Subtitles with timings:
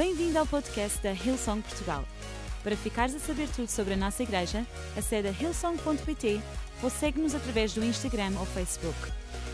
[0.00, 2.02] Bem-vindo ao podcast da Hillsong Portugal.
[2.64, 6.40] Para ficares a saber tudo sobre a nossa igreja, acede a hillsong.pt
[6.82, 8.96] ou segue-nos através do Instagram ou Facebook.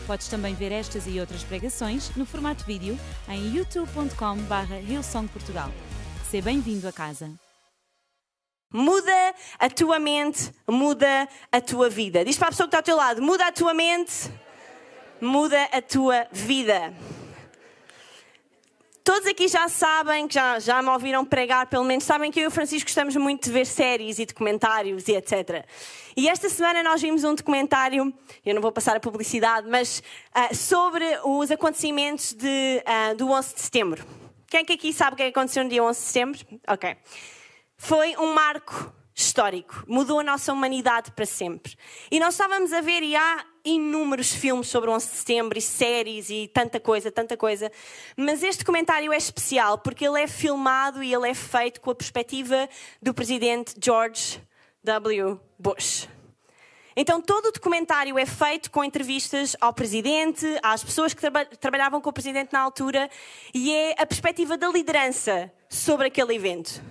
[0.07, 2.97] Podes também ver estas e outras pregações no formato vídeo
[3.27, 5.69] em youtube.com.br hillsongportugal.
[6.31, 7.29] Seja bem-vindo a casa.
[8.71, 12.23] Muda a tua mente, muda a tua vida.
[12.23, 14.31] Diz para a pessoa que está ao teu lado: muda a tua mente,
[15.19, 16.93] muda a tua vida.
[19.07, 22.43] Todos aqui já sabem, que já, já me ouviram pregar, pelo menos sabem que eu
[22.43, 25.65] e o Francisco gostamos muito de ver séries e documentários e etc.
[26.17, 28.13] E esta semana nós vimos um documentário,
[28.45, 30.03] eu não vou passar a publicidade, mas
[30.35, 34.05] uh, sobre os acontecimentos de, uh, do 11 de setembro.
[34.49, 36.39] Quem é que aqui sabe o que aconteceu no dia 11 de setembro?
[36.67, 36.97] Ok.
[37.77, 41.75] Foi um marco histórico, mudou a nossa humanidade para sempre.
[42.11, 45.61] E nós estávamos a ver, e há inúmeros filmes sobre o 11 de setembro, e
[45.61, 47.71] séries, e tanta coisa, tanta coisa,
[48.15, 51.95] mas este comentário é especial porque ele é filmado e ele é feito com a
[51.95, 52.69] perspectiva
[53.01, 54.39] do presidente George
[54.83, 55.41] W.
[55.57, 56.07] Bush.
[56.95, 61.99] Então, todo o documentário é feito com entrevistas ao presidente, às pessoas que traba trabalhavam
[61.99, 63.09] com o presidente na altura,
[63.51, 66.81] e é a perspectiva da liderança sobre aquele evento.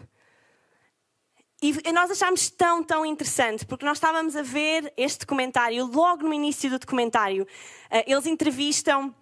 [1.62, 6.34] E nós achámos tão, tão interessante, porque nós estávamos a ver este documentário, logo no
[6.34, 7.46] início do documentário,
[7.90, 9.14] eh, eles entrevistam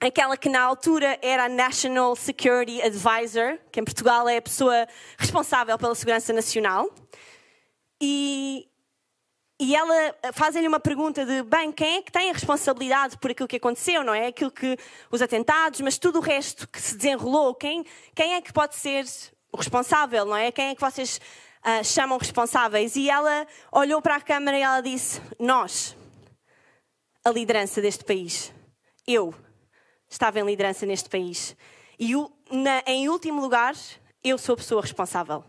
[0.00, 4.86] aquela que na altura era a National Security Advisor, que em Portugal é a pessoa
[5.16, 6.90] responsável pela segurança nacional.
[8.00, 8.66] E,
[9.60, 13.30] e ela eh, fazem-lhe uma pergunta de, bem, quem é que tem a responsabilidade por
[13.30, 14.26] aquilo que aconteceu, não é?
[14.26, 14.76] Aquilo que,
[15.08, 19.04] os atentados, mas tudo o resto que se desenrolou, quem, quem é que pode ser
[19.52, 20.50] o responsável, não é?
[20.50, 21.20] Quem é que vocês
[21.64, 22.96] uh, chamam responsáveis.
[22.96, 25.96] E ela olhou para a Câmara e ela disse: Nós,
[27.24, 28.52] a liderança deste país,
[29.06, 29.34] eu
[30.08, 31.56] estava em liderança neste país.
[31.98, 32.12] E
[32.50, 33.74] na, em último lugar,
[34.22, 35.44] eu sou a pessoa responsável.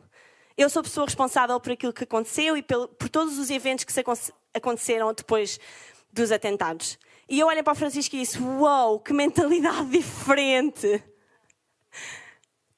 [0.58, 3.86] Eu sou a pessoa responsável por aquilo que aconteceu e por, por todos os eventos
[3.86, 3.94] que
[4.54, 5.60] aconteceram depois
[6.12, 7.00] dos atentados.
[7.28, 11.04] E eu olhei para o Francisco e disse: Uau, wow, que mentalidade diferente!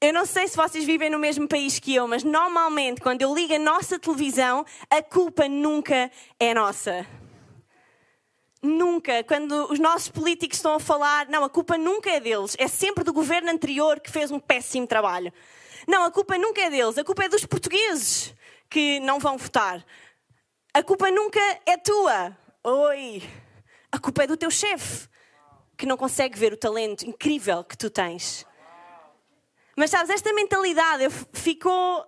[0.04, 3.34] Eu não sei se vocês vivem no mesmo país que eu, mas normalmente quando eu
[3.34, 7.08] ligo a nossa televisão, a culpa nunca é nossa.
[8.62, 9.24] Nunca.
[9.24, 12.54] Quando os nossos políticos estão a falar, não, a culpa nunca é deles.
[12.60, 15.32] É sempre do governo anterior que fez um péssimo trabalho.
[15.88, 16.98] Não, a culpa nunca é deles.
[16.98, 18.36] A culpa é dos portugueses
[18.70, 19.86] que não vão votar.
[20.74, 22.38] A culpa nunca é tua.
[22.62, 23.24] Oi.
[23.90, 25.08] A culpa é do teu chefe
[25.78, 28.46] que não consegue ver o talento incrível que tu tens.
[29.76, 32.06] Mas sabes, esta mentalidade ficou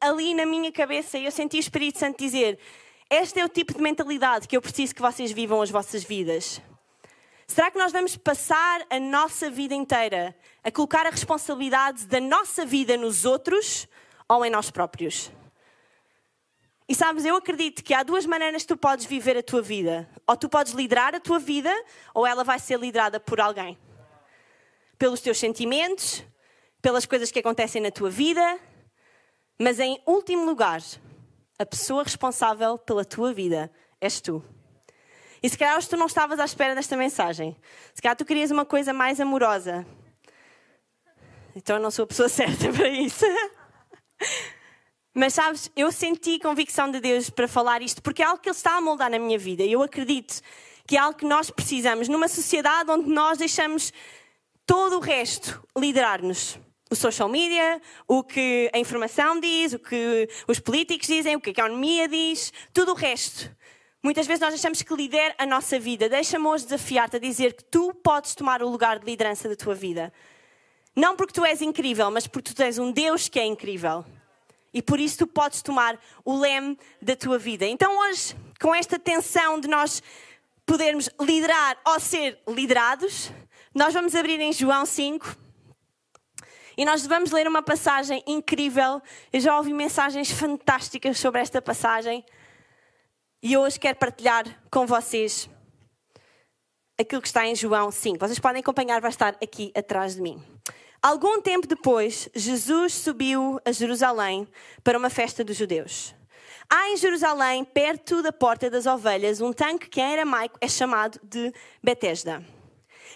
[0.00, 2.58] ali na minha cabeça e eu senti o Espírito Santo dizer:
[3.08, 6.60] Este é o tipo de mentalidade que eu preciso que vocês vivam as vossas vidas.
[7.46, 10.34] Será que nós vamos passar a nossa vida inteira
[10.64, 13.86] a colocar a responsabilidade da nossa vida nos outros
[14.28, 15.30] ou em nós próprios?
[16.88, 20.08] E sabes, eu acredito que há duas maneiras que tu podes viver a tua vida.
[20.26, 21.72] Ou tu podes liderar a tua vida,
[22.12, 23.78] ou ela vai ser liderada por alguém.
[24.98, 26.24] Pelos teus sentimentos,
[26.82, 28.58] pelas coisas que acontecem na tua vida,
[29.58, 30.82] mas em último lugar,
[31.56, 33.70] a pessoa responsável pela tua vida
[34.00, 34.44] és tu.
[35.40, 37.56] E se calhar hoje tu não estavas à espera desta mensagem.
[37.94, 39.86] Se calhar tu querias uma coisa mais amorosa.
[41.54, 43.24] Então eu não sou a pessoa certa para isso.
[45.14, 48.56] Mas sabes, eu senti convicção de Deus para falar isto porque é algo que Ele
[48.56, 49.62] está a moldar na minha vida.
[49.62, 50.40] E eu acredito
[50.86, 53.92] que é algo que nós precisamos numa sociedade onde nós deixamos
[54.66, 56.58] todo o resto liderar-nos
[56.92, 61.48] o social media, o que a informação diz, o que os políticos dizem, o que
[61.48, 63.50] a economia diz, tudo o resto.
[64.02, 66.08] Muitas vezes nós achamos que lidera a nossa vida.
[66.08, 69.74] Deixa-me hoje desafiar-te a dizer que tu podes tomar o lugar de liderança da tua
[69.74, 70.12] vida.
[70.94, 74.04] Não porque tu és incrível, mas porque tu tens um Deus que é incrível.
[74.74, 77.64] E por isso tu podes tomar o leme da tua vida.
[77.64, 80.02] Então hoje, com esta tensão de nós
[80.66, 83.32] podermos liderar ou ser liderados,
[83.74, 85.41] nós vamos abrir em João 5,
[86.76, 89.00] e nós vamos ler uma passagem incrível.
[89.32, 92.24] Eu já ouvi mensagens fantásticas sobre esta passagem.
[93.42, 95.50] E hoje quero partilhar com vocês
[96.98, 98.18] aquilo que está em João 5.
[98.18, 100.42] Vocês podem acompanhar, vai estar aqui atrás de mim.
[101.02, 104.46] Algum tempo depois, Jesus subiu a Jerusalém
[104.84, 106.14] para uma festa dos judeus.
[106.70, 111.18] Há em Jerusalém, perto da Porta das Ovelhas, um tanque que em aramaico é chamado
[111.22, 111.52] de
[111.82, 112.42] Betesda.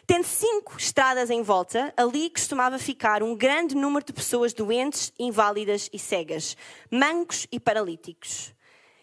[0.06, 5.90] Tendo cinco estradas em volta, ali costumava ficar um grande número de pessoas doentes, inválidas
[5.92, 6.56] e cegas,
[6.90, 8.54] mancos e paralíticos.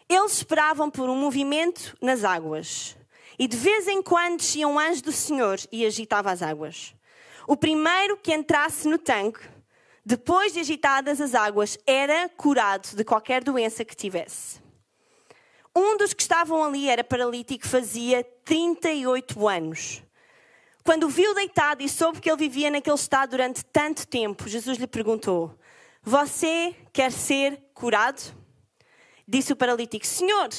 [0.08, 2.96] Eles esperavam por um movimento nas águas.
[3.38, 6.96] E de vez em quando descia um anjo do Senhor e agitava as águas.
[7.48, 9.42] O primeiro que entrasse no tanque
[10.06, 14.62] depois de agitadas as águas, era curado de qualquer doença que tivesse.
[15.74, 20.04] Um dos que estavam ali era paralítico, fazia 38 anos.
[20.84, 24.78] Quando o viu deitado e soube que ele vivia naquele estado durante tanto tempo, Jesus
[24.78, 25.58] lhe perguntou:
[26.02, 28.22] Você quer ser curado?
[29.26, 30.50] Disse o paralítico: Senhor,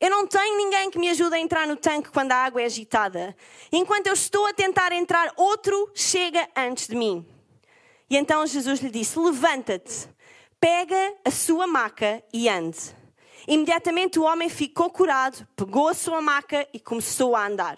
[0.00, 2.64] eu não tenho ninguém que me ajude a entrar no tanque quando a água é
[2.64, 3.36] agitada.
[3.70, 7.26] Enquanto eu estou a tentar entrar, outro chega antes de mim.
[8.08, 10.08] E então Jesus lhe disse: Levanta-te,
[10.58, 12.96] pega a sua maca e ande.
[13.46, 17.76] Imediatamente o homem ficou curado, pegou a sua maca e começou a andar.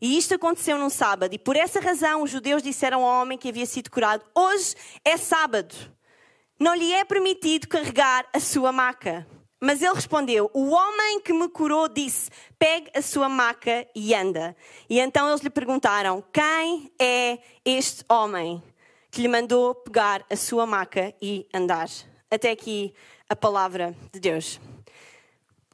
[0.00, 3.48] E isto aconteceu num sábado, e por essa razão os judeus disseram ao homem que
[3.48, 4.74] havia sido curado: Hoje
[5.04, 5.74] é sábado,
[6.58, 9.26] não lhe é permitido carregar a sua maca.
[9.60, 14.56] Mas ele respondeu: O homem que me curou disse: Pegue a sua maca e anda.
[14.88, 18.62] E então eles lhe perguntaram: Quem é este homem
[19.10, 21.88] que lhe mandou pegar a sua maca e andar?
[22.30, 22.94] Até aqui
[23.28, 24.58] a palavra de Deus.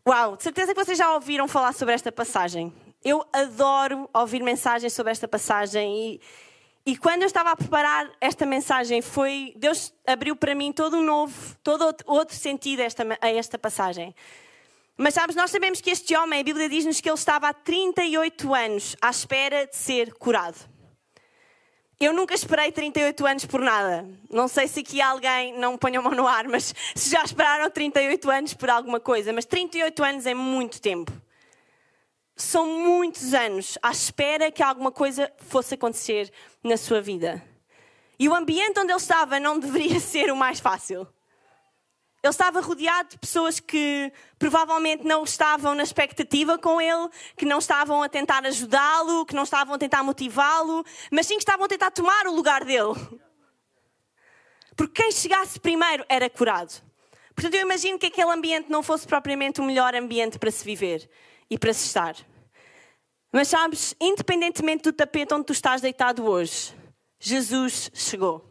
[0.09, 2.73] Uau, de certeza que vocês já ouviram falar sobre esta passagem.
[3.05, 6.21] Eu adoro ouvir mensagens sobre esta passagem e,
[6.85, 11.03] e quando eu estava a preparar esta mensagem, foi Deus abriu para mim todo um
[11.03, 14.15] novo, todo outro sentido a esta, a esta passagem.
[14.97, 18.55] Mas sabes, nós sabemos que este homem, a Bíblia diz-nos que ele estava há 38
[18.55, 20.57] anos à espera de ser curado.
[22.01, 24.09] Eu nunca esperei 38 anos por nada.
[24.31, 27.71] Não sei se aqui alguém, não ponha a mão no ar, mas se já esperaram
[27.71, 29.33] 38 anos por alguma coisa.
[29.33, 31.13] Mas 38 anos é muito tempo
[32.37, 36.31] são muitos anos à espera que alguma coisa fosse acontecer
[36.63, 37.43] na sua vida.
[38.19, 41.09] E o ambiente onde ele estava não deveria ser o mais fácil.
[42.23, 47.59] Ele estava rodeado de pessoas que provavelmente não estavam na expectativa com ele, que não
[47.59, 51.69] estavam a tentar ajudá-lo, que não estavam a tentar motivá-lo, mas sim que estavam a
[51.69, 52.95] tentar tomar o lugar dele.
[54.75, 56.83] Porque quem chegasse primeiro era curado.
[57.35, 61.09] Portanto, eu imagino que aquele ambiente não fosse propriamente o melhor ambiente para se viver
[61.51, 62.17] e para se estar.
[63.33, 66.75] Mas sabes, independentemente do tapete onde tu estás deitado hoje,
[67.19, 68.51] Jesus chegou.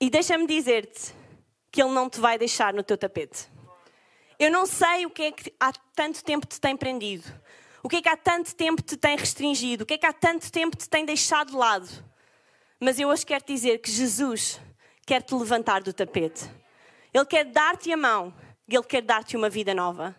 [0.00, 1.14] E deixa-me dizer-te
[1.70, 3.48] que Ele não te vai deixar no teu tapete.
[4.38, 7.30] Eu não sei o que é que há tanto tempo te tem prendido,
[7.82, 10.12] o que é que há tanto tempo te tem restringido, o que é que há
[10.12, 11.88] tanto tempo te tem deixado de lado.
[12.78, 14.60] Mas eu hoje quero dizer que Jesus
[15.06, 16.50] quer te levantar do tapete.
[17.12, 18.34] Ele quer dar-te a mão,
[18.68, 20.16] Ele quer dar-te uma vida nova.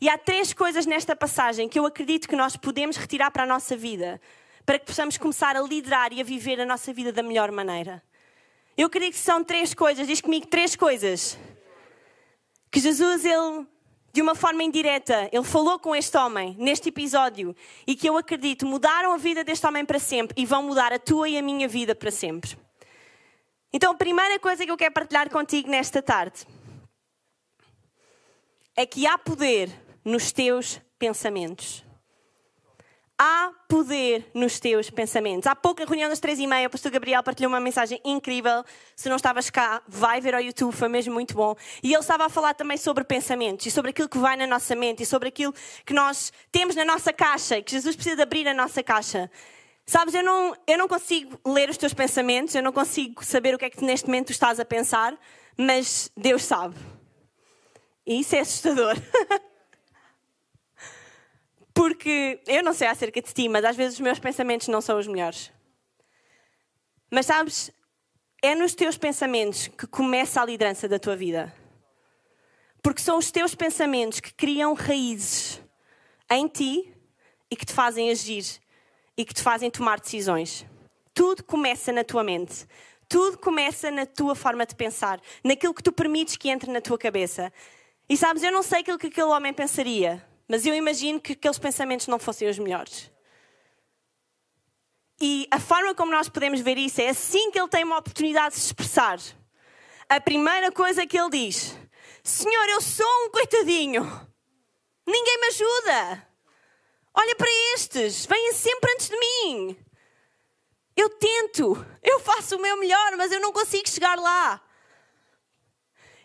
[0.00, 3.46] E há três coisas nesta passagem que eu acredito que nós podemos retirar para a
[3.46, 4.20] nossa vida,
[4.64, 8.02] para que possamos começar a liderar e a viver a nossa vida da melhor maneira.
[8.76, 11.36] Eu acredito que são três coisas, diz comigo três coisas.
[12.70, 13.66] Que Jesus, ele,
[14.12, 18.64] de uma forma indireta, ele falou com este homem neste episódio e que eu acredito
[18.64, 21.66] mudaram a vida deste homem para sempre e vão mudar a tua e a minha
[21.66, 22.56] vida para sempre.
[23.72, 26.46] Então, a primeira coisa que eu quero partilhar contigo nesta tarde
[28.76, 31.84] é que há poder nos teus pensamentos.
[33.20, 35.46] Há poder nos teus pensamentos.
[35.48, 38.64] Há pouco, na reunião das três e meia, o pastor Gabriel partilhou uma mensagem incrível.
[38.94, 41.56] Se não estavas cá, vai ver ao YouTube, foi mesmo muito bom.
[41.82, 44.74] E ele estava a falar também sobre pensamentos e sobre aquilo que vai na nossa
[44.76, 45.52] mente e sobre aquilo
[45.84, 49.28] que nós temos na nossa caixa e que Jesus precisa de abrir a nossa caixa.
[49.84, 53.58] Sabes, eu não, eu não consigo ler os teus pensamentos, eu não consigo saber o
[53.58, 55.18] que é que neste momento tu estás a pensar,
[55.56, 56.76] mas Deus sabe.
[58.06, 58.94] E isso é assustador.
[61.98, 65.00] Porque eu não sei acerca de ti, mas às vezes os meus pensamentos não são
[65.00, 65.50] os melhores.
[67.10, 67.72] Mas sabes,
[68.40, 71.52] é nos teus pensamentos que começa a liderança da tua vida.
[72.80, 75.60] Porque são os teus pensamentos que criam raízes
[76.30, 76.94] em ti
[77.50, 78.44] e que te fazem agir
[79.16, 80.64] e que te fazem tomar decisões.
[81.12, 82.64] Tudo começa na tua mente.
[83.08, 86.96] Tudo começa na tua forma de pensar, naquilo que tu permites que entre na tua
[86.96, 87.52] cabeça.
[88.08, 91.58] E sabes, eu não sei aquilo que aquele homem pensaria, mas eu imagino que aqueles
[91.58, 93.12] pensamentos não fossem os melhores.
[95.20, 98.54] E a forma como nós podemos ver isso é assim que ele tem uma oportunidade
[98.54, 99.18] de se expressar.
[100.08, 101.76] A primeira coisa que ele diz:
[102.22, 104.04] Senhor, eu sou um coitadinho.
[105.06, 106.28] Ninguém me ajuda.
[107.12, 109.76] Olha para estes, vêm sempre antes de mim.
[110.96, 114.60] Eu tento, eu faço o meu melhor, mas eu não consigo chegar lá.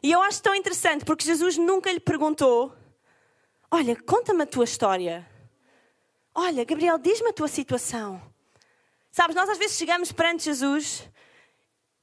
[0.02, 2.76] E eu acho tão interessante porque Jesus nunca lhe perguntou
[3.76, 5.28] Olha, conta-me a tua história.
[6.32, 8.22] Olha, Gabriel, diz-me a tua situação.
[9.10, 11.10] Sabes, nós às vezes chegamos perante Jesus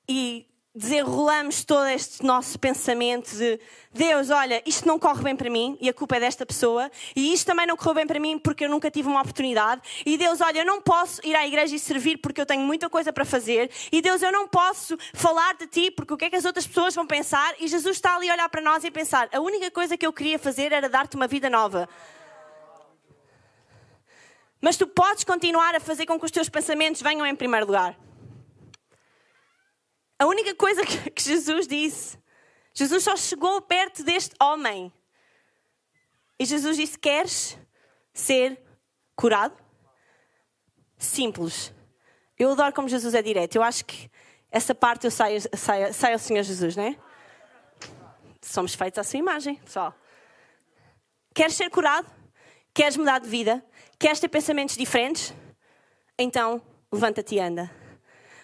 [0.08, 3.58] e desenrolamos todo este nosso pensamento de
[3.92, 7.32] Deus, olha, isto não corre bem para mim e a culpa é desta pessoa, e
[7.32, 10.40] isto também não correu bem para mim porque eu nunca tive uma oportunidade, e Deus,
[10.40, 13.24] olha, eu não posso ir à igreja e servir porque eu tenho muita coisa para
[13.24, 16.44] fazer, e Deus, eu não posso falar de ti porque o que é que as
[16.44, 19.40] outras pessoas vão pensar, e Jesus está ali a olhar para nós e pensar: a
[19.40, 21.88] única coisa que eu queria fazer era dar-te uma vida nova.
[24.60, 27.96] Mas tu podes continuar a fazer com que os teus pensamentos venham em primeiro lugar.
[30.20, 32.18] A única coisa que Jesus disse,
[32.74, 34.92] Jesus só chegou perto deste homem.
[36.38, 37.58] E Jesus disse: Queres
[38.12, 38.60] ser
[39.16, 39.56] curado?
[40.98, 41.72] Simples.
[42.38, 43.56] Eu adoro como Jesus é direto.
[43.56, 44.10] Eu acho que
[44.50, 46.98] essa parte eu saio, saio, saio ao Senhor Jesus, não é?
[48.42, 49.94] Somos feitos à sua imagem, pessoal.
[51.34, 52.06] Queres ser curado?
[52.74, 53.64] Queres mudar de vida?
[53.98, 55.32] Queres ter pensamentos diferentes?
[56.18, 56.60] Então,
[56.92, 57.79] levanta-te e anda.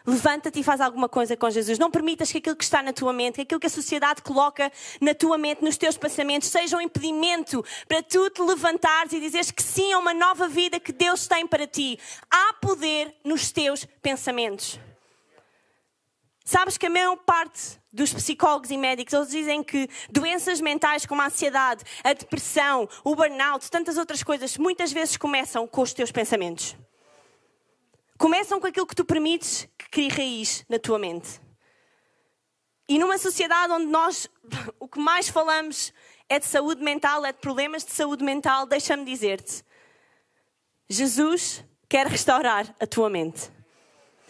[0.06, 1.80] Levanta-te e faz alguma coisa com Jesus.
[1.80, 4.70] Não permitas que aquilo que está na tua mente, que aquilo que a sociedade coloca
[5.00, 9.50] na tua mente, nos teus pensamentos, seja um impedimento para tu te levantares e dizeres
[9.50, 11.98] que sim a uma nova vida que Deus tem para ti.
[12.30, 14.78] Há poder nos teus pensamentos.
[16.44, 21.20] Sabes que a maior parte dos psicólogos e médicos, eles dizem que doenças mentais como
[21.20, 26.12] a ansiedade, a depressão, o burnout, tantas outras coisas, muitas vezes começam com os teus
[26.12, 26.76] pensamentos.
[28.18, 31.40] Começam com aquilo que tu permites que crie raiz na tua mente.
[32.88, 34.28] E numa sociedade onde nós
[34.80, 35.92] o que mais falamos
[36.28, 39.62] é de saúde mental, é de problemas de saúde mental, deixa-me dizer-te:
[40.88, 43.50] Jesus quer restaurar a tua mente.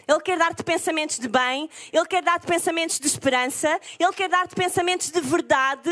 [0.07, 4.55] Ele quer dar-te pensamentos de bem, Ele quer dar-te pensamentos de esperança, Ele quer dar-te
[4.55, 5.91] pensamentos de verdade.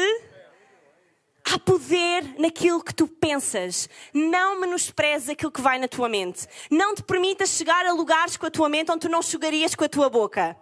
[1.47, 3.87] Há poder naquilo que tu pensas.
[4.11, 6.47] Não menosprezes aquilo que vai na tua mente.
[6.71, 9.83] Não te permitas chegar a lugares com a tua mente onde tu não chegarias com
[9.83, 10.57] a tua boca.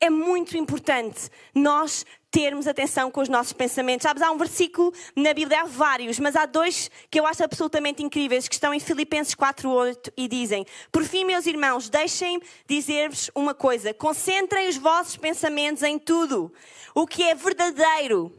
[0.00, 4.02] É muito importante nós termos atenção com os nossos pensamentos.
[4.02, 8.02] Sabes, há um versículo na Bíblia, há vários, mas há dois que eu acho absolutamente
[8.02, 13.54] incríveis, que estão em Filipenses 4.8 e dizem, por fim, meus irmãos, deixem dizer-vos uma
[13.54, 16.52] coisa, concentrem os vossos pensamentos em tudo,
[16.92, 18.32] o que é verdadeiro,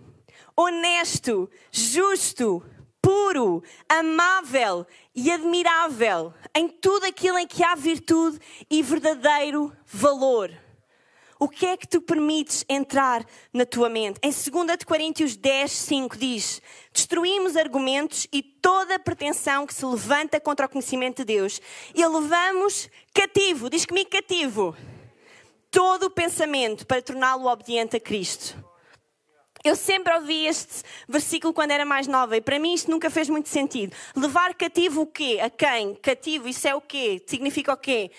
[0.55, 2.63] honesto, justo,
[3.01, 10.51] puro, amável e admirável, em tudo aquilo em que há virtude e verdadeiro valor.
[11.37, 14.19] O que é que tu permites entrar na tua mente?
[14.23, 16.61] Em 2 Coríntios 10, 5 diz:
[16.93, 21.61] Destruímos argumentos e toda pretensão que se levanta contra o conhecimento de Deus
[21.93, 24.75] e levamos cativo, diz comigo cativo,
[25.69, 28.64] todo o pensamento para torná-lo obediente a Cristo.
[29.65, 33.27] Eu sempre ouvi este versículo quando era mais nova e para mim isto nunca fez
[33.27, 33.93] muito sentido.
[34.15, 35.39] Levar cativo o quê?
[35.41, 35.95] A quem?
[35.95, 37.21] Cativo, isso é o quê?
[37.27, 38.11] Significa o quê?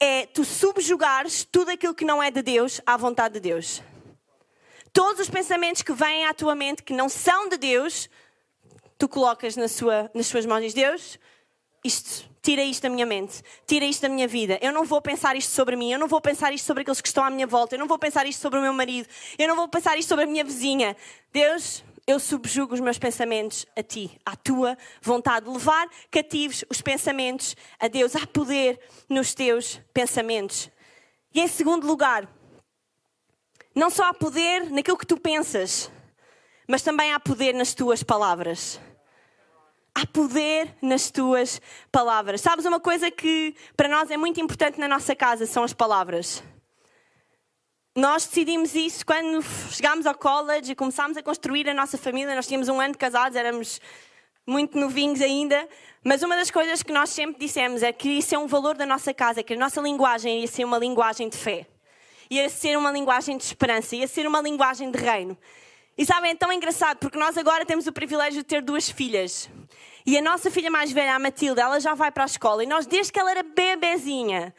[0.00, 3.82] é tu subjugares tudo aquilo que não é de Deus à vontade de Deus.
[4.92, 8.08] Todos os pensamentos que vêm à tua mente que não são de Deus,
[8.98, 11.18] tu colocas na sua, nas suas mãos e diz: Deus,
[11.84, 14.58] isto, tira isto da minha mente, tira isto da minha vida.
[14.62, 17.08] Eu não vou pensar isto sobre mim, eu não vou pensar isto sobre aqueles que
[17.08, 19.56] estão à minha volta, eu não vou pensar isto sobre o meu marido, eu não
[19.56, 20.96] vou pensar isto sobre a minha vizinha.
[21.32, 25.48] Deus, eu subjugo os meus pensamentos a ti, à tua vontade.
[25.48, 28.16] Levar cativos os pensamentos a Deus.
[28.16, 30.70] Há poder nos teus pensamentos.
[31.32, 32.28] E em segundo lugar,
[33.74, 35.90] não só há poder naquilo que tu pensas,
[36.66, 38.80] mas também há poder nas tuas palavras.
[40.00, 41.60] Há poder nas tuas
[41.92, 42.40] palavras.
[42.40, 46.42] Sabes uma coisa que para nós é muito importante na nossa casa são as palavras.
[47.94, 52.34] Nós decidimos isso quando chegámos ao college e começámos a construir a nossa família.
[52.34, 53.78] Nós tínhamos um ano de casados, éramos
[54.46, 55.68] muito novinhos ainda.
[56.02, 58.86] Mas uma das coisas que nós sempre dissemos é que isso é um valor da
[58.86, 61.66] nossa casa, que a nossa linguagem ia ser uma linguagem de fé,
[62.30, 65.36] ia ser uma linguagem de esperança, ia ser uma linguagem de reino.
[65.98, 69.50] E sabem, é tão engraçado porque nós agora temos o privilégio de ter duas filhas.
[70.06, 72.64] E a nossa filha mais velha, a Matilda, ela já vai para a escola.
[72.64, 74.54] E nós, desde que ela era bebezinha,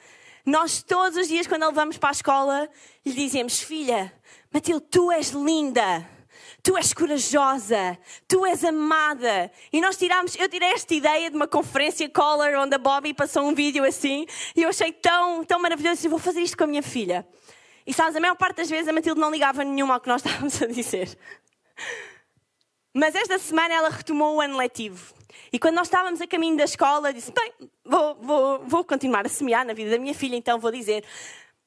[0.45, 2.69] nós todos os dias, quando ela vamos para a escola,
[3.05, 4.13] lhe dizemos: Filha,
[4.51, 6.07] Matilde, tu és linda.
[6.63, 9.51] Tu és corajosa, tu és amada.
[9.73, 13.43] E nós tirámos, eu tirei esta ideia de uma conferência Collar onde a Bobby passou
[13.43, 16.67] um vídeo assim, e eu achei tão, tão maravilhoso, eu vou fazer isto com a
[16.67, 17.27] minha filha.
[17.85, 20.21] E sabes, a maior parte das vezes a Matilde não ligava nenhuma ao que nós
[20.23, 21.17] estávamos a dizer.
[22.93, 25.15] Mas esta semana ela retomou o ano letivo.
[25.51, 27.53] E quando nós estávamos a caminho da escola, disse: Bem,
[27.85, 31.03] vou, vou, vou continuar a semear na vida da minha filha, então vou dizer: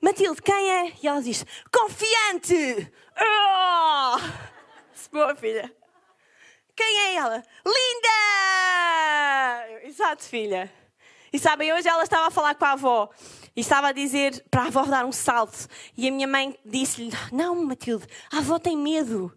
[0.00, 0.92] Matilde, quem é?
[1.02, 2.92] E ela diz: Confiante!
[3.20, 4.16] Oh!
[5.12, 5.74] Boa filha.
[6.76, 7.42] Quem é ela?
[7.64, 8.10] Linda!
[9.84, 10.70] Exato, filha.
[11.32, 13.10] E sabem, hoje ela estava a falar com a avó
[13.56, 15.68] e estava a dizer para a avó dar um salto.
[15.96, 19.36] E a minha mãe disse-lhe: Não, Matilde, a avó tem medo.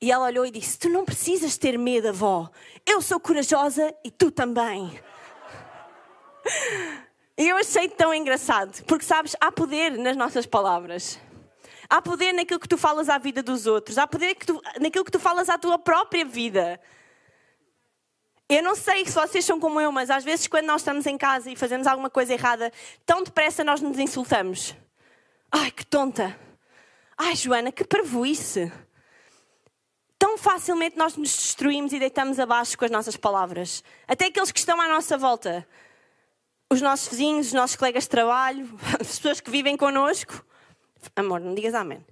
[0.00, 2.50] E ela olhou e disse: Tu não precisas ter medo, avó.
[2.86, 4.98] Eu sou corajosa e tu também.
[7.36, 11.20] E eu achei tão engraçado, porque sabes, há poder nas nossas palavras.
[11.88, 13.96] Há poder naquilo que tu falas à vida dos outros.
[13.96, 14.36] Há poder
[14.80, 16.80] naquilo que tu falas à tua própria vida.
[18.48, 21.16] Eu não sei se vocês são como eu, mas às vezes quando nós estamos em
[21.16, 22.72] casa e fazemos alguma coisa errada,
[23.06, 24.74] tão depressa nós nos insultamos.
[25.52, 26.38] Ai, que tonta!
[27.16, 28.72] Ai, Joana, que parvoíce!
[30.38, 33.82] Facilmente nós nos destruímos e deitamos abaixo com as nossas palavras.
[34.06, 35.66] Até aqueles que estão à nossa volta.
[36.70, 40.44] Os nossos vizinhos, os nossos colegas de trabalho, as pessoas que vivem connosco.
[41.16, 42.04] Amor, não digas amém.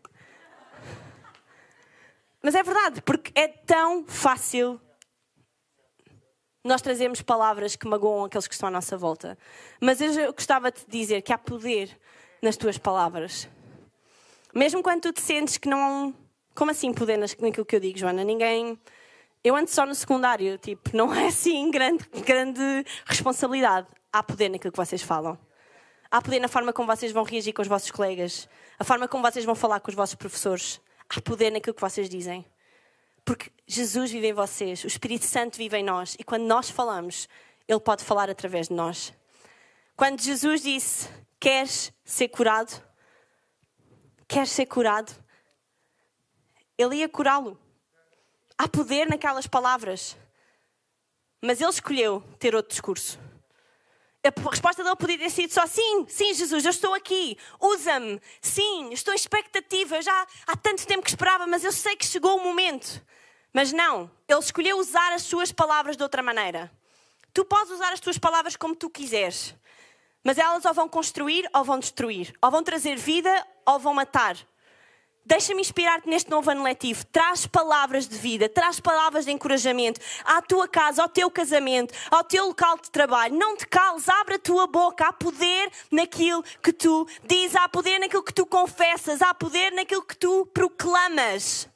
[2.43, 4.81] Mas é verdade, porque é tão fácil
[6.65, 9.39] nós trazemos palavras que magoam aqueles que estão à nossa volta.
[9.81, 11.97] Mas eu gostava de dizer que há poder
[12.43, 13.49] nas tuas palavras.
[14.53, 16.13] Mesmo quando tu te sentes que não.
[16.57, 18.25] Como assim poder naquilo que eu digo, Joana?
[18.25, 18.81] Ninguém.
[19.45, 22.63] Eu ando só no secundário, tipo, não é assim grande, grande
[23.05, 23.87] responsabilidade.
[24.11, 25.39] Há poder naquilo que vocês falam.
[26.11, 28.49] Há poder na forma como vocês vão reagir com os vossos colegas,
[28.79, 30.81] a forma como vocês vão falar com os vossos professores.
[31.11, 32.45] Há poder naquilo que vocês dizem.
[33.23, 37.29] Porque Jesus vive em vocês, o Espírito Santo vive em nós e quando nós falamos,
[37.69, 39.13] Ele pode falar através de nós.
[39.95, 41.09] Quando Jesus disse:
[41.39, 42.83] Queres ser curado?
[44.27, 45.26] Queres ser curado?
[46.79, 47.59] Ele ia curá-lo.
[48.59, 50.17] Há poder naquelas palavras.
[51.43, 53.19] Mas ele escolheu ter outro discurso.
[54.25, 58.93] A resposta dele podia ter sido só: sim, sim, Jesus, eu estou aqui, usa-me, sim,
[58.93, 62.43] estou em expectativa, já há tanto tempo que esperava, mas eu sei que chegou o
[62.43, 63.01] momento.
[63.53, 66.71] Mas não, ele escolheu usar as suas palavras de outra maneira.
[67.33, 69.55] Tu podes usar as tuas palavras como tu quiseres,
[70.25, 74.37] mas elas ou vão construir ou vão destruir, ou vão trazer vida ou vão matar.
[75.29, 77.05] Deixa-me inspirar-te neste novo ano letivo.
[77.07, 82.23] Traz palavras de vida, traz palavras de encorajamento à tua casa, ao teu casamento, ao
[82.23, 83.35] teu local de trabalho.
[83.35, 85.05] Não te cales, abre a tua boca.
[85.05, 90.03] Há poder naquilo que tu dizes, há poder naquilo que tu confessas, há poder naquilo
[90.03, 91.69] que tu proclamas.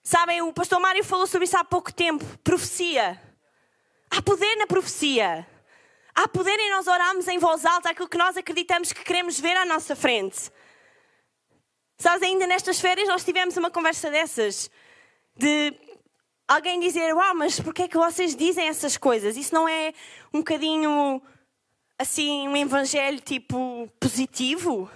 [0.00, 2.24] Sabem, o pastor Mário falou sobre isso há pouco tempo.
[2.44, 3.20] Profecia.
[4.08, 5.44] Há poder na profecia.
[6.14, 9.56] Há poder em nós orarmos em voz alta aquilo que nós acreditamos que queremos ver
[9.56, 10.48] à nossa frente.
[12.00, 14.70] Sabes, ainda nestas férias nós tivemos uma conversa dessas.
[15.36, 15.74] De
[16.48, 19.36] alguém dizer, uau, mas porquê é que vocês dizem essas coisas?
[19.36, 19.92] Isso não é
[20.32, 21.20] um bocadinho,
[21.98, 24.90] assim, um evangelho tipo positivo?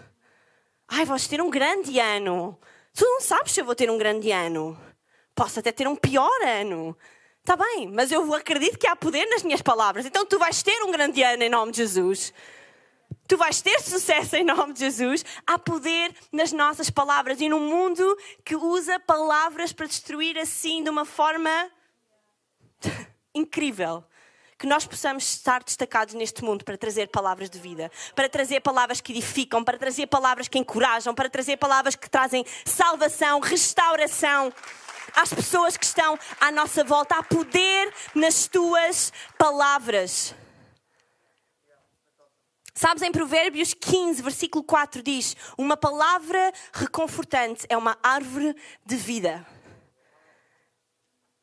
[0.88, 2.58] Ai, vais ter um grande ano.
[2.94, 4.74] Tu não sabes se eu vou ter um grande ano.
[5.34, 6.96] Posso até ter um pior ano.
[7.40, 10.06] Está bem, mas eu acredito que há poder nas minhas palavras.
[10.06, 12.32] Então tu vais ter um grande ano em nome de Jesus.
[13.26, 15.24] Tu vais ter sucesso em nome de Jesus.
[15.46, 20.90] Há poder nas nossas palavras e num mundo que usa palavras para destruir assim de
[20.90, 21.50] uma forma
[23.34, 24.04] incrível.
[24.58, 29.00] Que nós possamos estar destacados neste mundo para trazer palavras de vida, para trazer palavras
[29.00, 34.52] que edificam, para trazer palavras que encorajam, para trazer palavras que trazem salvação, restauração
[35.14, 37.16] às pessoas que estão à nossa volta.
[37.16, 40.34] Há poder nas tuas palavras.
[42.74, 49.46] Sabes, em Provérbios 15, versículo 4 diz: Uma palavra reconfortante é uma árvore de vida.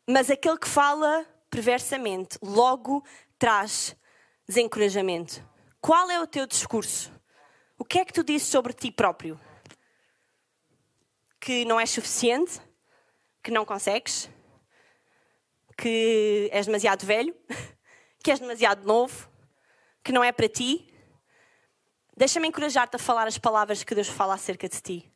[0.08, 3.04] Mas aquele que fala perversamente logo
[3.40, 3.96] traz
[4.48, 5.42] desencorajamento.
[5.80, 7.12] Qual é o teu discurso?
[7.78, 9.40] O que é que tu dizes sobre ti próprio?
[11.40, 12.62] Que não és suficiente?
[13.44, 14.30] que não consegues,
[15.78, 17.36] que és demasiado velho,
[18.24, 19.30] que és demasiado novo,
[20.04, 20.88] que não é para ti.
[22.22, 25.12] Deixa-me encorajar-te a falar as palavras que Deus fala acerca de ti.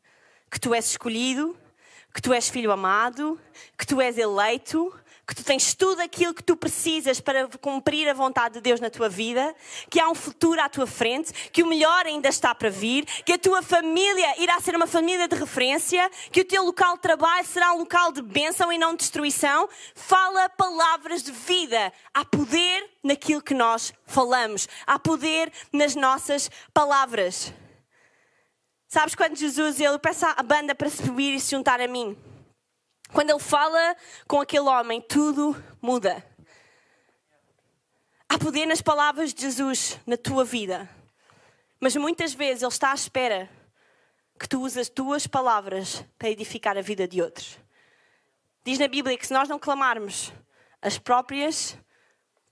[0.49, 1.55] Que tu és escolhido,
[2.11, 3.39] que tu és filho amado,
[3.77, 4.91] que tu és eleito,
[5.27, 8.89] que tu tens tudo aquilo que tu precisas para cumprir a vontade de Deus na
[8.89, 9.55] tua vida,
[9.89, 13.33] que há um futuro à tua frente, que o melhor ainda está para vir, que
[13.33, 17.45] a tua família irá ser uma família de referência, que o teu local de trabalho
[17.45, 19.67] será um local de bênção e não de destruição.
[19.95, 21.91] Fala palavras de vida.
[22.13, 27.51] Há poder naquilo que nós falamos, há poder nas nossas palavras.
[28.88, 32.15] Sabes quando Jesus ele peça a banda para subir e se juntar a mim?
[33.15, 33.95] Quando ele fala
[34.28, 36.21] com aquele homem, tudo muda.
[38.28, 40.89] Há poder nas palavras de Jesus na tua vida.
[41.80, 43.49] Mas muitas vezes ele está à espera
[44.38, 47.58] que tu uses as tuas palavras para edificar a vida de outros.
[48.65, 50.34] Diz na Bíblia que se nós não clamarmos
[50.82, 51.78] as próprias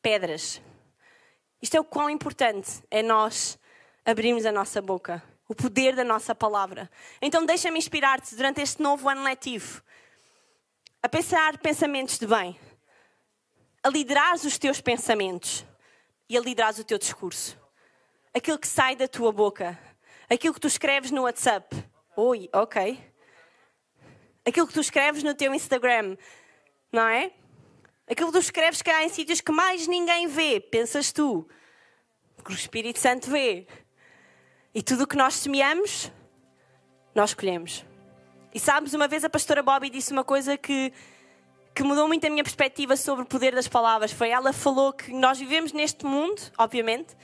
[0.01, 0.61] pedras,
[1.61, 3.59] Isto é o quão importante é nós
[4.05, 6.89] abrirmos a nossa boca, o poder da nossa palavra.
[7.21, 9.83] Então deixa-me inspirar-te durante este novo ano letivo
[11.03, 12.57] a pensar pensamentos de bem,
[13.83, 15.65] a liderar os teus pensamentos
[16.29, 17.59] e a liderar o teu discurso.
[18.33, 19.77] Aquilo que sai da tua boca,
[20.29, 21.75] aquilo que tu escreves no WhatsApp.
[22.15, 22.97] Oi, ok.
[24.45, 26.15] Aquilo que tu escreves no teu Instagram,
[26.89, 27.33] não é?
[28.09, 31.45] Aquilo que tu escreves que há em sítios que mais ninguém vê, pensas tu,
[32.45, 33.67] que o Espírito Santo vê.
[34.73, 36.09] E tudo o que nós semeamos,
[37.13, 37.85] nós colhemos.
[38.53, 40.93] E sabes, uma vez a pastora Bobby disse uma coisa que,
[41.73, 44.11] que mudou muito a minha perspectiva sobre o poder das palavras.
[44.11, 47.17] Foi ela falou que nós vivemos neste mundo, obviamente,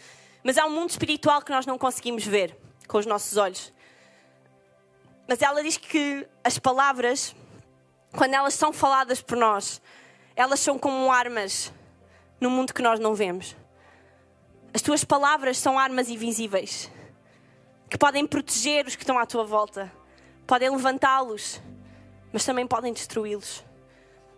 [0.43, 3.71] mas há um mundo espiritual que nós não conseguimos ver com os nossos olhos.
[5.27, 7.35] Mas ela diz que as palavras,
[8.17, 9.79] quando elas são faladas por nós,
[10.35, 11.71] elas são como armas
[12.41, 13.55] no mundo que nós não vemos.
[14.73, 16.89] As tuas palavras são armas invisíveis
[17.87, 19.91] que podem proteger os que estão à tua volta,
[20.49, 21.62] podem levantá-los,
[22.33, 23.63] mas também podem destruí-los.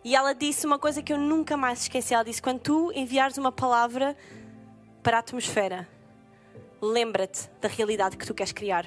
[0.03, 2.13] E ela disse uma coisa que eu nunca mais esqueci.
[2.13, 4.17] Ela disse: quando tu enviares uma palavra
[5.01, 5.87] para a atmosfera,
[6.81, 8.85] lembra-te da realidade que tu queres criar.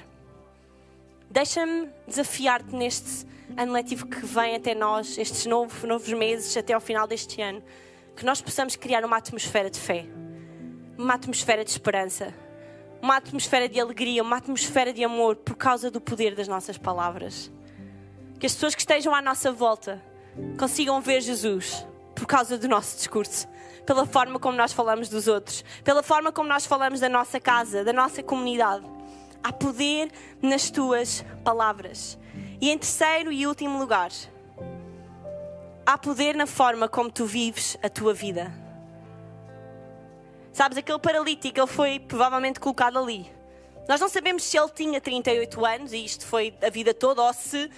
[1.27, 3.25] Deixa-me desafiar-te neste
[3.57, 7.63] ano letivo que vem até nós, estes novos, novos meses, até ao final deste ano,
[8.15, 10.05] que nós possamos criar uma atmosfera de fé,
[10.95, 12.31] uma atmosfera de esperança,
[13.01, 17.51] uma atmosfera de alegria, uma atmosfera de amor por causa do poder das nossas palavras.
[18.39, 20.01] Que as pessoas que estejam à nossa volta
[20.57, 23.47] consigam ver Jesus por causa do nosso discurso,
[23.85, 27.83] pela forma como nós falamos dos outros, pela forma como nós falamos da nossa casa,
[27.83, 28.85] da nossa comunidade.
[29.43, 30.09] Há poder
[30.41, 32.17] nas tuas palavras.
[32.59, 34.09] E em terceiro e último lugar,
[35.85, 38.64] há poder na forma como tu vives a tua vida.
[40.55, 43.29] Sabes, aquele paralítico, ele foi provavelmente colocado ali.
[43.89, 47.33] Nós não sabemos se ele tinha 38 anos e isto foi a vida toda ou
[47.33, 47.69] se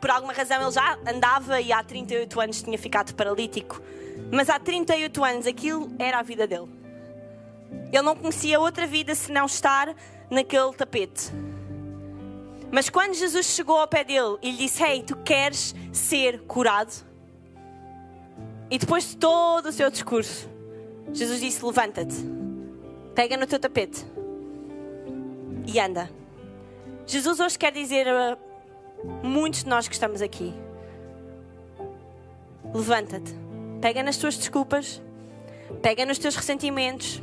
[0.00, 3.80] por alguma razão ele já andava e há 38 anos tinha ficado paralítico.
[4.32, 6.68] Mas há 38 anos aquilo era a vida dele.
[7.92, 9.94] Ele não conhecia outra vida senão estar
[10.28, 11.30] naquele tapete.
[12.68, 16.92] Mas quando Jesus chegou ao pé dele e lhe disse: Ei, tu queres ser curado?
[18.68, 20.52] E depois de todo o seu discurso,
[21.14, 22.16] Jesus disse: Levanta-te,
[23.14, 24.04] pega no teu tapete
[25.66, 26.10] e anda.
[27.06, 28.36] Jesus hoje quer dizer a
[29.22, 30.52] muitos de nós que estamos aqui:
[32.74, 33.34] Levanta-te,
[33.80, 35.00] pega nas tuas desculpas,
[35.80, 37.22] pega nos teus ressentimentos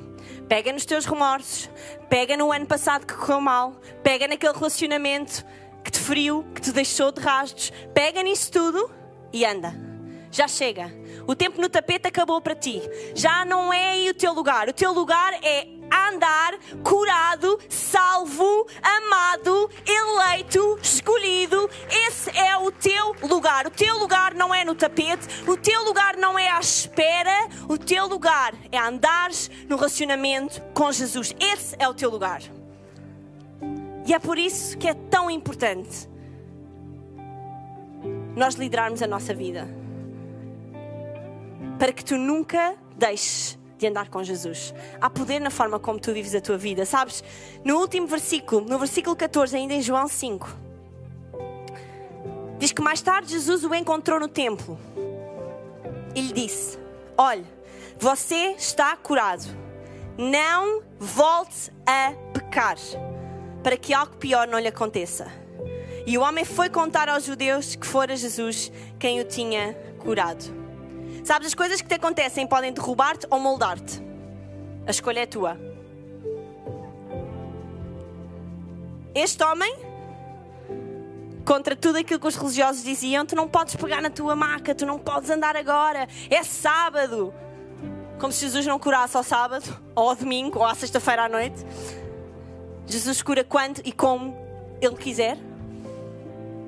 [0.51, 1.69] Pega nos teus remorsos,
[2.09, 3.71] pega no ano passado que correu mal,
[4.03, 5.45] pega naquele relacionamento
[5.81, 8.91] que te feriu, que te deixou de rastros, pega nisso tudo
[9.31, 9.73] e anda.
[10.29, 10.91] Já chega.
[11.31, 12.81] O tempo no tapete acabou para ti.
[13.15, 14.67] Já não é aí o teu lugar.
[14.67, 15.65] O teu lugar é
[16.09, 21.69] andar curado, salvo, amado, eleito, escolhido.
[21.89, 23.65] Esse é o teu lugar.
[23.65, 27.77] O teu lugar não é no tapete, o teu lugar não é à espera, o
[27.77, 31.33] teu lugar é andares no relacionamento com Jesus.
[31.39, 32.41] Esse é o teu lugar.
[34.05, 36.09] E é por isso que é tão importante
[38.35, 39.80] nós liderarmos a nossa vida.
[41.81, 44.71] Para que tu nunca deixes de andar com Jesus.
[45.01, 46.85] Há poder na forma como tu vives a tua vida.
[46.85, 47.23] Sabes,
[47.65, 50.47] no último versículo, no versículo 14, ainda em João 5,
[52.59, 54.77] diz que mais tarde Jesus o encontrou no templo
[56.13, 56.77] e lhe disse:
[57.17, 57.47] Olhe,
[57.97, 59.45] você está curado.
[60.19, 62.77] Não volte a pecar,
[63.63, 65.25] para que algo pior não lhe aconteça.
[66.05, 70.60] E o homem foi contar aos judeus que fora Jesus quem o tinha curado.
[71.23, 74.01] Sabes, as coisas que te acontecem podem derrubar-te ou moldar-te.
[74.87, 75.57] A escolha é tua.
[79.13, 79.75] Este homem,
[81.45, 84.85] contra tudo aquilo que os religiosos diziam, tu não podes pegar na tua maca, tu
[84.85, 87.33] não podes andar agora, é sábado.
[88.19, 91.65] Como se Jesus não curasse ao sábado, ou ao domingo, ou à sexta-feira à noite.
[92.87, 94.35] Jesus cura quando e como
[94.81, 95.37] Ele quiser.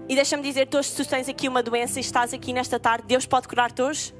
[0.07, 3.05] E deixa-me dizer-te hoje, se tu tens aqui uma doença e estás aqui nesta tarde,
[3.07, 4.13] Deus pode curar-te hoje.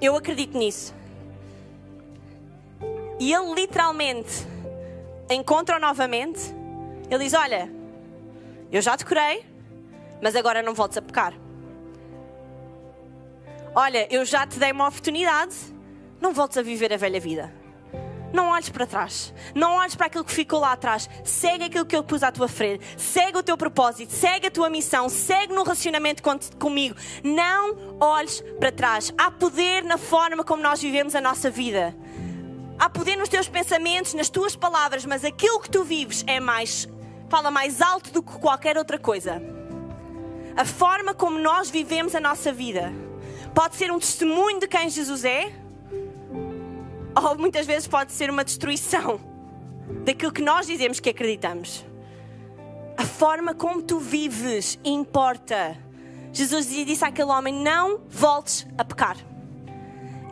[0.00, 0.94] Eu acredito nisso.
[3.18, 4.46] E ele literalmente
[5.30, 6.40] encontra-o novamente.
[7.10, 7.70] Ele diz: Olha,
[8.72, 9.44] eu já te curei,
[10.22, 11.34] mas agora não voltes a pecar.
[13.74, 15.54] Olha, eu já te dei uma oportunidade,
[16.20, 17.59] não voltes a viver a velha vida.
[18.32, 19.34] Não olhes para trás.
[19.54, 21.08] Não olhes para aquilo que ficou lá atrás.
[21.24, 22.84] Segue aquilo que eu pus à tua frente.
[22.96, 24.12] Segue o teu propósito.
[24.12, 25.08] Segue a tua missão.
[25.08, 26.22] Segue no relacionamento
[26.58, 26.96] comigo.
[27.24, 29.12] Não olhes para trás.
[29.18, 31.94] Há poder na forma como nós vivemos a nossa vida.
[32.78, 36.88] Há poder nos teus pensamentos, nas tuas palavras, mas aquilo que tu vives é mais,
[37.28, 39.42] fala mais alto do que qualquer outra coisa.
[40.56, 42.90] A forma como nós vivemos a nossa vida
[43.54, 45.52] pode ser um testemunho de quem Jesus é,
[47.24, 49.20] ou muitas vezes pode ser uma destruição
[50.04, 51.84] daquilo que nós dizemos que acreditamos.
[52.96, 55.76] A forma como tu vives importa.
[56.32, 59.16] Jesus disse àquele homem: Não voltes a pecar.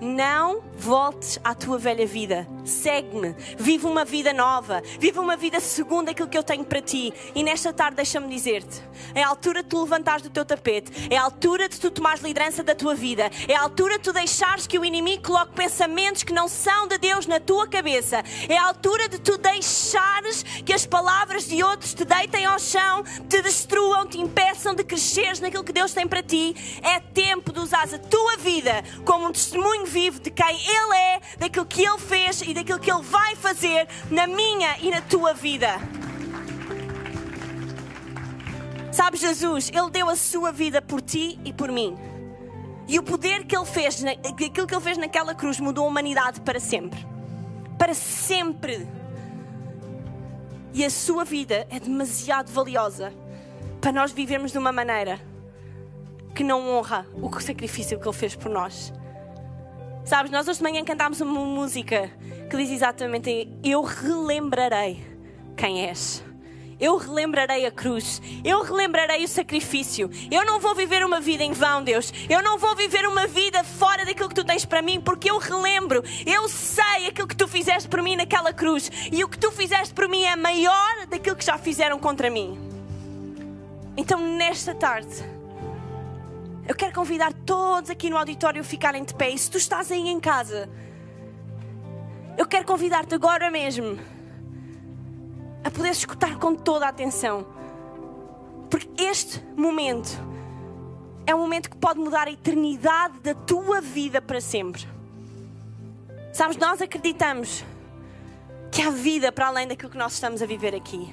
[0.01, 2.46] Não voltes à tua velha vida.
[2.68, 3.35] Segue-me.
[3.59, 4.83] Vive uma vida nova.
[4.98, 7.12] Vive uma vida segundo aquilo que eu tenho para ti.
[7.35, 8.83] E nesta tarde, deixa-me dizer-te:
[9.14, 11.09] é a altura de tu levantares do teu tapete.
[11.11, 13.31] É a altura de tu tomares liderança da tua vida.
[13.48, 16.98] É a altura de tu deixares que o inimigo coloque pensamentos que não são de
[16.98, 18.22] Deus na tua cabeça.
[18.48, 23.02] É a altura de tu deixares que as palavras de outros te deitem ao chão,
[23.28, 26.54] te destruam, te impeçam de cresceres naquilo que Deus tem para ti.
[26.83, 31.20] É tempo de usares a tua vida como um testemunho vivo de quem Ele é,
[31.38, 35.33] daquilo que Ele fez e daquilo que Ele vai fazer na minha e na tua
[35.33, 35.81] vida.
[38.92, 41.97] Sabe, Jesus, Ele deu a sua vida por ti e por mim.
[42.88, 46.40] E o poder que Ele fez, aquilo que Ele fez naquela cruz, mudou a humanidade
[46.40, 47.07] para sempre.
[47.79, 48.88] Para sempre.
[50.75, 53.12] E a sua vida é demasiado valiosa
[53.81, 55.21] para nós vivermos de uma maneira
[56.35, 58.92] que não honra o sacrifício que Ele fez por nós.
[60.05, 62.11] Sabes, nós hoje de manhã cantámos uma música
[62.49, 65.05] que diz exatamente: Eu relembrarei
[65.57, 66.25] quem és.
[66.81, 68.23] Eu relembrarei a cruz.
[68.45, 70.09] Eu relembrarei o sacrifício.
[70.31, 72.13] Eu não vou viver uma vida em vão, Deus.
[72.29, 75.39] Eu não vou viver uma vida fora daquilo que tu tens para mim, porque eu
[75.39, 76.05] relembro.
[76.25, 78.91] Eu sei aquilo que tu fizeste por mim naquela cruz.
[79.11, 82.57] E o que tu fizeste por mim é maior daquilo que já fizeram contra mim.
[83.97, 85.39] Então, nesta tarde
[86.69, 89.31] eu quero convidar todos aqui no auditório a ficarem de pé.
[89.31, 90.69] E se tu estás aí em casa,
[92.38, 93.98] eu quero convidar-te agora mesmo
[95.64, 97.44] a poder escutar com toda a atenção.
[98.70, 100.09] Porque este momento
[101.27, 104.87] é um momento que pode mudar a eternidade da tua vida para sempre.
[106.33, 107.64] Sabes, nós acreditamos
[108.70, 111.12] que há vida para além daquilo que nós estamos a viver aqui.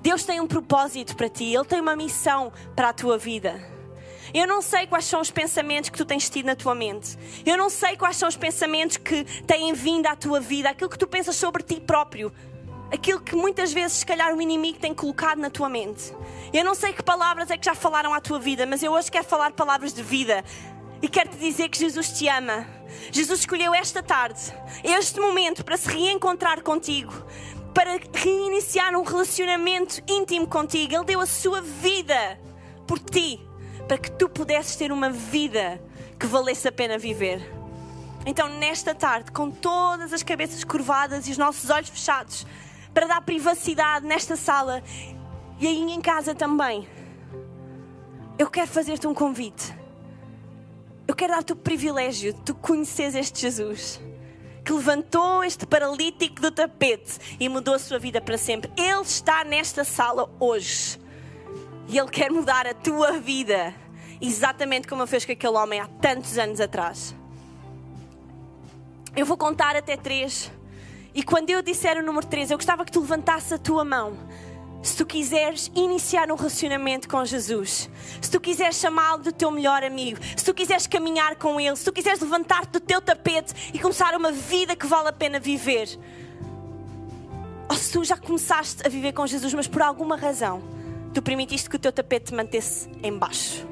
[0.00, 3.71] Deus tem um propósito para ti, Ele tem uma missão para a tua vida.
[4.34, 7.18] Eu não sei quais são os pensamentos que tu tens tido na tua mente.
[7.44, 10.98] Eu não sei quais são os pensamentos que têm vindo à tua vida, aquilo que
[10.98, 12.32] tu pensas sobre ti próprio,
[12.90, 16.14] aquilo que muitas vezes, se calhar, o inimigo tem colocado na tua mente.
[16.50, 19.10] Eu não sei que palavras é que já falaram à tua vida, mas eu hoje
[19.10, 20.42] quero falar palavras de vida
[21.02, 22.66] e quero te dizer que Jesus te ama.
[23.10, 24.40] Jesus escolheu esta tarde,
[24.82, 27.12] este momento, para se reencontrar contigo,
[27.74, 30.94] para reiniciar um relacionamento íntimo contigo.
[30.94, 32.40] Ele deu a sua vida
[32.86, 33.51] por ti
[33.92, 35.78] para que tu pudesses ter uma vida
[36.18, 37.42] que valesse a pena viver.
[38.24, 42.46] Então, nesta tarde, com todas as cabeças curvadas e os nossos olhos fechados,
[42.94, 44.82] para dar privacidade nesta sala
[45.60, 46.88] e aí em casa também,
[48.38, 49.74] eu quero fazer-te um convite.
[51.06, 54.00] Eu quero dar-te o privilégio de tu conheceres este Jesus
[54.64, 58.72] que levantou este paralítico do tapete e mudou a sua vida para sempre.
[58.74, 60.98] Ele está nesta sala hoje
[61.88, 63.81] e Ele quer mudar a tua vida
[64.22, 67.14] exatamente como fez com aquele homem há tantos anos atrás.
[69.16, 70.50] Eu vou contar até três.
[71.14, 74.16] E quando eu disser o número três, eu gostava que tu levantasse a tua mão.
[74.82, 79.84] Se tu quiseres iniciar um relacionamento com Jesus, se tu quiseres chamá-lo do teu melhor
[79.84, 83.78] amigo, se tu quiseres caminhar com ele, se tu quiseres levantar-te do teu tapete e
[83.78, 85.88] começar uma vida que vale a pena viver,
[87.68, 90.62] ou se tu já começaste a viver com Jesus, mas por alguma razão
[91.14, 93.71] tu permitiste que o teu tapete te mantesse em baixo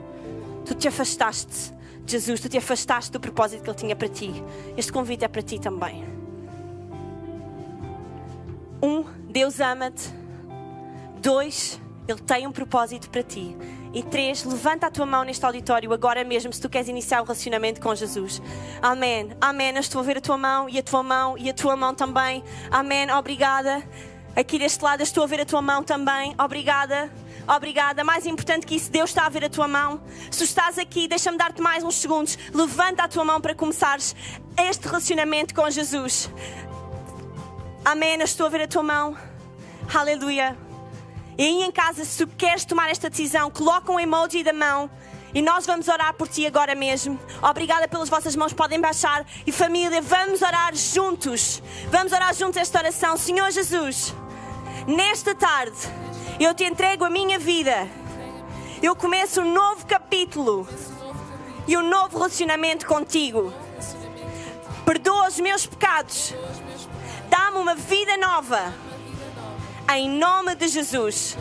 [0.64, 1.72] tu te afastaste
[2.04, 4.32] de Jesus, tu te afastaste do propósito que Ele tinha para ti.
[4.76, 6.04] Este convite é para ti também.
[8.82, 10.08] Um, Deus ama-te.
[11.20, 13.56] Dois, Ele tem um propósito para ti.
[13.92, 17.24] E três, levanta a tua mão neste auditório agora mesmo se tu queres iniciar o
[17.24, 18.40] relacionamento com Jesus.
[18.80, 19.30] Amém.
[19.40, 19.74] Amém.
[19.74, 21.94] Eu estou a ver a tua mão e a tua mão e a tua mão
[21.94, 22.44] também.
[22.70, 23.10] Amém.
[23.10, 23.82] Obrigada.
[24.36, 26.34] Aqui deste lado estou a ver a tua mão também.
[26.38, 27.10] Obrigada.
[27.56, 28.04] Obrigada.
[28.04, 30.00] Mais importante que isso, Deus está a ver a tua mão.
[30.30, 32.38] Se estás aqui, deixa-me dar-te mais uns segundos.
[32.54, 34.14] Levanta a tua mão para começares
[34.56, 36.30] este relacionamento com Jesus.
[37.84, 38.22] Amém.
[38.22, 39.16] estou a ver a tua mão.
[39.92, 40.56] Aleluia.
[41.36, 44.88] E aí em casa, se tu queres tomar esta decisão, coloca um emoji da mão.
[45.34, 47.18] E nós vamos orar por ti agora mesmo.
[47.42, 49.26] Obrigada pelas vossas mãos, podem baixar.
[49.44, 51.60] E família, vamos orar juntos.
[51.90, 53.16] Vamos orar juntos esta oração.
[53.16, 54.14] Senhor Jesus,
[54.86, 55.78] nesta tarde
[56.44, 57.88] eu te entrego a minha vida.
[58.82, 60.66] Eu começo um novo capítulo
[61.66, 63.52] e um novo relacionamento contigo.
[64.84, 66.34] perdoa os meus pecados,
[67.28, 68.74] dá-me uma vida nova,
[69.94, 71.36] em nome de Jesus.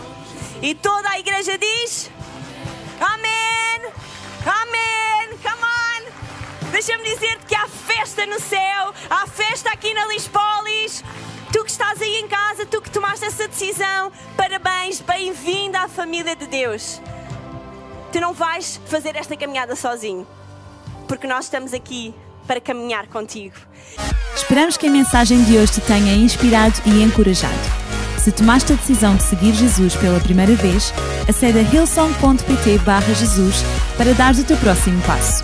[0.61, 2.11] E toda a igreja diz:
[2.99, 3.59] Amém,
[4.45, 6.71] Amém, come on.
[6.71, 11.03] Deixa-me dizer-te que há festa no céu, há festa aqui na Lispolis.
[11.51, 16.35] Tu que estás aí em casa, tu que tomaste essa decisão, parabéns, bem-vinda à família
[16.35, 17.01] de Deus.
[18.11, 20.27] Tu não vais fazer esta caminhada sozinho,
[21.07, 22.13] porque nós estamos aqui
[22.45, 23.55] para caminhar contigo.
[24.35, 27.53] Esperamos que a mensagem de hoje te tenha inspirado e encorajado.
[28.19, 30.93] Se tomaste a decisão de seguir Jesus pela primeira vez,
[31.27, 32.79] acede a hillsong.pt
[33.15, 33.63] Jesus
[33.97, 35.43] para dar o teu próximo passo.